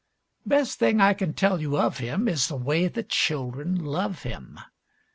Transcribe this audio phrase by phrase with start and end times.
[0.47, 4.59] Best thing I can tell you of him Is the way the children love him.